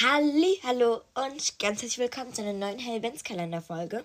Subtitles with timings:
[0.00, 4.04] Halli, hallo und ganz herzlich willkommen zu einer neuen Hellvents-Kalender-Folge.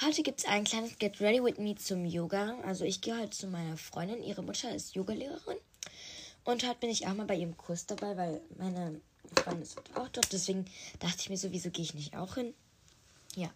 [0.00, 2.56] Heute gibt es ein kleines Get Ready With Me zum Yoga.
[2.62, 5.58] Also ich gehe heute zu meiner Freundin, ihre Mutter ist Yogalehrerin.
[6.44, 9.00] Und heute bin ich auch mal bei ihrem Kurs dabei, weil meine
[9.42, 10.32] Freundin ist auch dort.
[10.32, 10.64] Deswegen
[11.00, 12.54] dachte ich mir so, wieso gehe ich nicht auch hin?
[13.34, 13.50] Ja.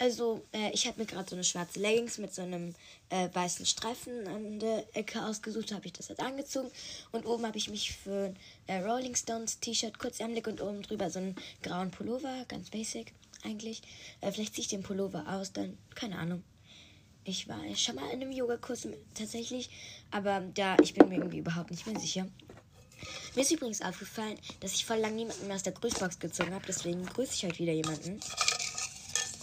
[0.00, 2.72] Also, äh, ich habe mir gerade so eine schwarze Leggings mit so einem
[3.10, 6.70] äh, weißen Streifen an der Ecke ausgesucht, habe ich das jetzt angezogen.
[7.10, 8.36] Und oben habe ich mich für ein
[8.68, 11.34] äh, Rolling Stones T-Shirt kurzärmelig und oben drüber so einen
[11.64, 13.82] grauen Pullover, ganz basic eigentlich.
[14.20, 16.44] Äh, vielleicht ziehe ich den Pullover aus, dann, keine Ahnung.
[17.24, 19.68] Ich war schon mal in einem Yogakurs tatsächlich,
[20.12, 22.28] aber da, ich bin mir irgendwie überhaupt nicht mehr sicher.
[23.34, 26.64] Mir ist übrigens aufgefallen, dass ich voll lange niemanden mehr aus der Grüßbox gezogen habe,
[26.66, 28.20] deswegen grüße ich heute wieder jemanden.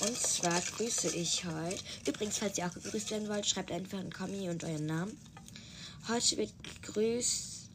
[0.01, 1.83] Und zwar grüße ich heute.
[2.07, 5.17] Übrigens, falls ihr auch gegrüßt werden wollt, schreibt einfach einen Kommi und euren Namen.
[6.07, 7.69] Heute wird gegrüßt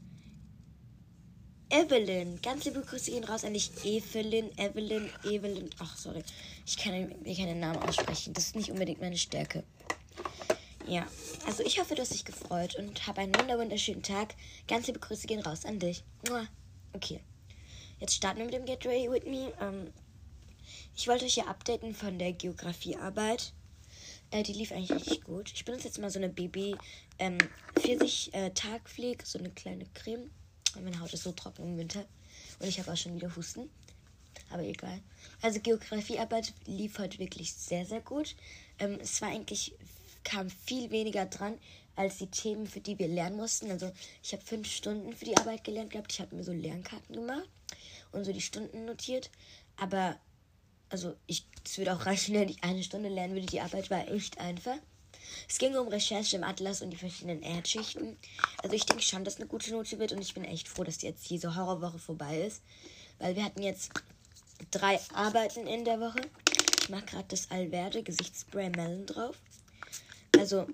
[1.70, 2.40] Evelyn.
[2.42, 3.70] Ganz liebe Grüße gehen raus an dich.
[3.84, 5.70] Evelyn, Evelyn, Evelyn.
[5.78, 6.22] Ach, sorry.
[6.66, 8.34] Ich kann mir keinen Namen aussprechen.
[8.34, 9.62] Das ist nicht unbedingt meine Stärke.
[10.86, 11.06] Ja,
[11.46, 14.34] also ich hoffe, du hast dich gefreut und hab einen wunderschönen Tag.
[14.66, 16.02] Ganz liebe Grüße gehen raus an dich.
[16.92, 17.20] Okay.
[18.00, 19.52] Jetzt starten wir mit dem Get Ready With Me.
[19.60, 19.92] Ähm,
[20.96, 23.52] ich wollte euch ja updaten von der Geografiearbeit.
[24.30, 25.50] Äh, die lief eigentlich richtig gut.
[25.52, 26.76] Ich benutze jetzt mal so eine BB
[27.18, 27.38] ähm,
[27.74, 30.30] Pfirsich äh, Tagpflege, so eine kleine Creme.
[30.82, 32.04] Meine Haut ist so trocken im Winter.
[32.60, 33.68] Und ich habe auch schon wieder Husten.
[34.50, 35.00] Aber egal.
[35.42, 38.36] Also Geografiearbeit lief heute wirklich sehr, sehr gut.
[38.78, 39.74] Ähm, es war eigentlich,
[40.22, 41.58] kam viel weniger dran
[41.96, 43.70] als die Themen, für die wir lernen mussten.
[43.70, 46.12] Also ich habe fünf Stunden für die Arbeit gelernt gehabt.
[46.12, 47.48] Ich habe mir so Lernkarten gemacht
[48.12, 49.30] und so die Stunden notiert.
[49.76, 50.16] Aber
[50.90, 51.46] also ich,
[51.76, 53.46] würde auch reichen, wenn ich eine Stunde lernen würde.
[53.46, 54.76] Die Arbeit war echt einfach.
[55.48, 58.16] Es ging um Recherche im Atlas und die verschiedenen Erdschichten.
[58.62, 61.02] Also ich denke schon, dass eine gute Note wird und ich bin echt froh, dass
[61.02, 62.62] jetzt diese Horrorwoche vorbei ist.
[63.18, 63.92] Weil wir hatten jetzt
[64.70, 66.20] drei Arbeiten in der Woche.
[66.82, 69.36] Ich mache gerade das Alverde Gesichtsspray Melon drauf.
[70.36, 70.66] Also,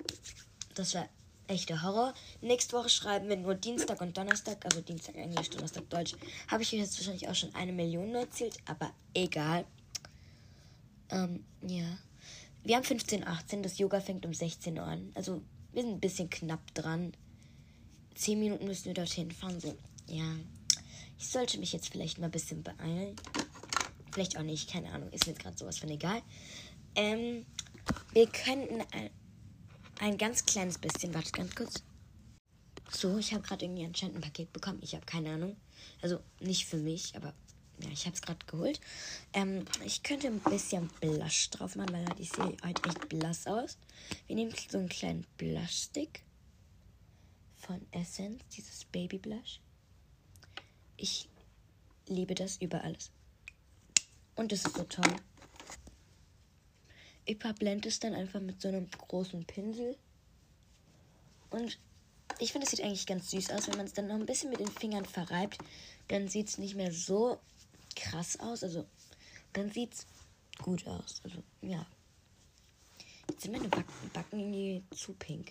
[0.75, 1.09] das war
[1.49, 2.15] echter Horror.
[2.41, 6.15] Nächste Woche schreiben wir nur Dienstag und Donnerstag, also Dienstag Englisch, Donnerstag Deutsch.
[6.49, 9.65] Habe ich jetzt wahrscheinlich auch schon eine Million erzählt, aber egal.
[11.11, 11.99] Ähm, ja.
[12.63, 15.13] Wir haben 15.18 das Yoga fängt um 16 Uhr an.
[15.15, 17.13] Also wir sind ein bisschen knapp dran.
[18.15, 19.61] Zehn Minuten müssen wir dorthin fahren.
[19.61, 19.77] So,
[20.09, 20.25] ja.
[21.19, 23.15] Ich sollte mich jetzt vielleicht mal ein bisschen beeilen.
[24.13, 25.11] Vielleicht auch nicht, keine Ahnung.
[25.13, 26.23] Ist mir jetzt gerade sowas von egal.
[26.95, 27.45] Ähm,
[28.13, 29.11] wir könnten ein,
[30.01, 31.83] ein ganz kleines bisschen, warte ganz kurz.
[32.91, 34.79] So, ich habe gerade irgendwie anscheinend ein Paket bekommen.
[34.83, 35.57] Ich habe keine Ahnung.
[36.01, 37.35] Also nicht für mich, aber
[37.81, 38.81] ja, ich habe es gerade geholt.
[39.33, 43.77] Ähm, ich könnte ein bisschen Blush drauf machen, weil ich sehe halt echt blass aus.
[44.27, 46.23] Wir nehmen so einen kleinen Blush-Stick
[47.57, 49.61] von Essence, dieses Baby Blush.
[50.97, 51.29] Ich
[52.09, 53.11] liebe das über alles.
[54.37, 55.17] Und es ist so toll.
[57.25, 59.97] Ich verblende es dann einfach mit so einem großen Pinsel.
[61.51, 61.79] Und
[62.39, 63.67] ich finde, es sieht eigentlich ganz süß aus.
[63.67, 65.59] Wenn man es dann noch ein bisschen mit den Fingern verreibt,
[66.09, 67.41] dann sieht es nicht mehr so
[67.97, 68.63] krass aus.
[68.63, 68.87] Also,
[69.53, 70.07] dann sieht es
[70.63, 71.21] gut aus.
[71.25, 71.85] Also, ja.
[73.29, 75.49] Jetzt sind meine Backen, Backen irgendwie zu pink.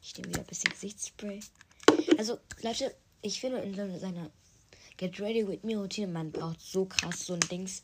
[0.00, 1.40] Ich nehme wieder ein bisschen Gesichtsspray.
[2.16, 4.30] Also, Leute, ich finde in seiner
[4.96, 7.82] Get Ready With Me Routine, man braucht so krass so ein Dings.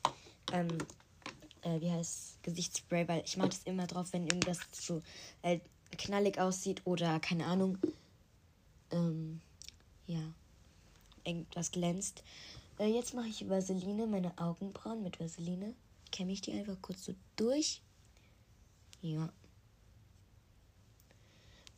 [0.52, 0.68] Ähm,
[1.62, 5.02] äh, wie heißt Gesichtsspray, weil ich mache das immer drauf, wenn irgendwas so
[5.42, 5.60] äh,
[5.96, 7.78] knallig aussieht oder keine Ahnung.
[8.90, 9.40] Ähm,
[10.06, 10.22] ja.
[11.24, 12.22] Irgendwas glänzt.
[12.78, 15.74] Äh, jetzt mache ich Vaseline, meine Augenbrauen mit Vaseline.
[16.10, 17.82] Kämme ich die einfach kurz so durch.
[19.02, 19.32] Ja.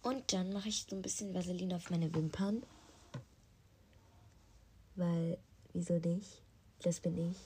[0.02, 2.62] Und dann mache ich so ein bisschen Vaseline auf meine Wimpern.
[4.94, 5.38] Weil,
[5.72, 6.42] wieso nicht?
[6.82, 7.36] Das bin ich.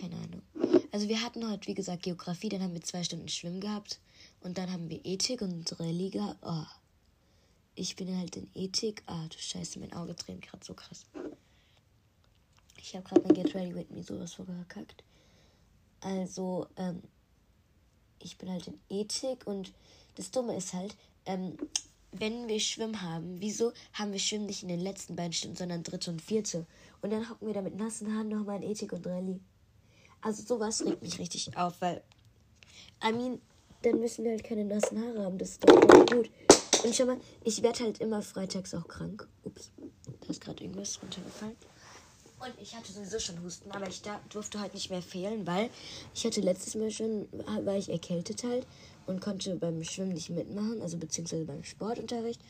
[0.00, 0.42] Keine Ahnung.
[0.90, 4.00] Also wir hatten heute, wie gesagt, Geografie, dann haben wir zwei Stunden Schwimmen gehabt.
[4.40, 5.68] Und dann haben wir Ethik und
[6.10, 6.38] gehabt.
[6.42, 6.64] Oh.
[7.74, 9.02] Ich bin halt in Ethik.
[9.06, 11.06] Ah, du Scheiße, mein Auge dreht gerade so krass.
[12.80, 15.04] Ich habe gerade mein Get Ready With Me sowas vorgekackt.
[16.00, 17.02] Also, ähm,
[18.20, 19.72] ich bin halt in Ethik und
[20.16, 21.56] das Dumme ist halt, ähm,
[22.12, 25.82] wenn wir Schwimmen haben, wieso haben wir Schwimmen nicht in den letzten beiden Stunden, sondern
[25.82, 26.66] dritte und vierte?
[27.02, 29.40] Und dann hocken wir da mit nassen Haaren nochmal in Ethik und Rallye.
[30.20, 32.02] Also sowas regt mich richtig auf, weil,
[33.04, 33.40] I mean,
[33.82, 35.38] dann müssen wir halt keine nassen Haare haben.
[35.38, 36.30] Das ist doch voll gut.
[36.84, 39.28] Und schau mal, ich werde halt immer freitags auch krank.
[39.44, 39.70] Ups,
[40.20, 41.56] da ist gerade irgendwas runtergefallen.
[42.40, 45.70] Und ich hatte sowieso schon Husten, aber ich da, durfte heute nicht mehr fehlen, weil
[46.14, 47.28] ich hatte letztes Mal schon,
[47.64, 48.66] war ich erkältet halt
[49.06, 52.40] und konnte beim Schwimmen nicht mitmachen, also beziehungsweise beim Sportunterricht.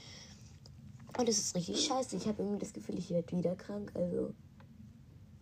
[1.16, 2.16] Und es ist richtig scheiße.
[2.16, 4.34] Ich habe irgendwie das Gefühl, ich werde wieder krank, also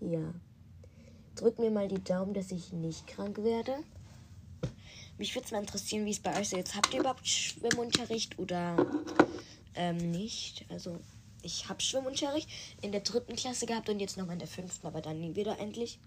[0.00, 0.34] Ja.
[1.34, 3.74] Drückt mir mal die Daumen, dass ich nicht krank werde.
[5.18, 6.74] Mich würde es mal interessieren, wie es bei euch so ist.
[6.74, 8.86] Habt ihr überhaupt Schwimmunterricht oder
[9.74, 10.64] ähm, nicht?
[10.70, 10.98] Also,
[11.42, 12.48] ich habe Schwimmunterricht
[12.82, 15.58] in der dritten Klasse gehabt und jetzt nochmal in der fünften, aber dann nie wieder
[15.58, 15.98] endlich.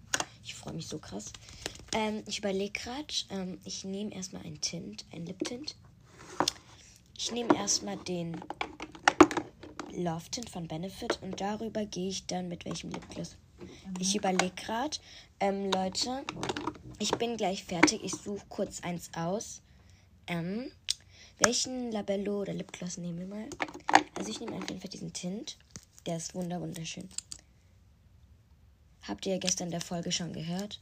[0.43, 1.31] Ich freue mich so krass.
[1.93, 5.75] Ähm, ich überlege gerade, ähm, ich nehme erstmal ein Tint, ein Lip-Tint.
[7.17, 8.39] Ich nehme erstmal den
[9.91, 13.35] Love Tint von Benefit und darüber gehe ich dann mit welchem Lipgloss.
[13.99, 14.97] Ich überlege gerade,
[15.39, 16.23] ähm, Leute,
[16.99, 18.03] ich bin gleich fertig.
[18.03, 19.61] Ich suche kurz eins aus.
[20.27, 20.71] Ähm,
[21.39, 23.49] welchen Labello oder Lipgloss nehmen wir mal?
[24.19, 25.57] Also ich nehme einfach diesen Tint.
[26.05, 27.07] Der ist wunder wunderschön.
[29.03, 30.77] Habt ihr ja gestern in der Folge schon gehört?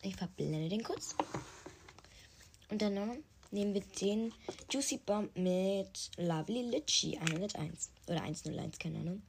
[0.00, 1.14] Ich verblende den kurz.
[2.70, 4.32] Und dann nehmen wir den
[4.70, 7.90] Juicy Bomb mit Lovely Litchi 101.
[8.06, 9.22] Oder 101, keine Ahnung.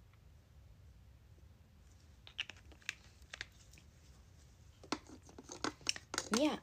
[6.38, 6.58] Ja,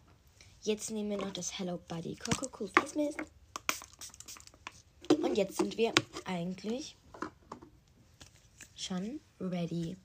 [0.66, 3.16] jetzt nehmen wir noch das Hello Buddy Coco Cool Face.
[5.22, 5.92] Und jetzt sind wir
[6.24, 6.96] eigentlich
[8.74, 9.96] schon ready.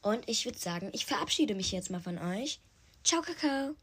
[0.00, 2.60] Und ich würde sagen, ich verabschiede mich jetzt mal von euch.
[3.04, 3.74] Ciao, Kakao.